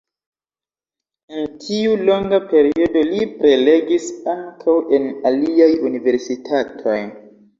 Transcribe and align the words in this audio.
En 1.39 1.51
tiu 1.65 1.91
longa 2.09 2.39
periodo 2.53 3.03
li 3.09 3.27
prelegis 3.43 4.09
ankaŭ 4.33 4.77
en 4.99 5.05
aliaj 5.33 5.71
universitatoj. 5.91 6.99